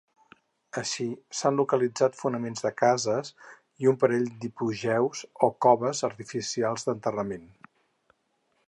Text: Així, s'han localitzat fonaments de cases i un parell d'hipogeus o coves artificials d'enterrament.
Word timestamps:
Així, 0.79 1.03
s'han 1.39 1.59
localitzat 1.59 2.17
fonaments 2.21 2.65
de 2.67 2.71
cases 2.83 3.31
i 3.85 3.91
un 3.93 4.01
parell 4.05 4.27
d'hipogeus 4.41 5.23
o 5.49 5.53
coves 5.69 6.03
artificials 6.13 6.89
d'enterrament. 6.91 7.47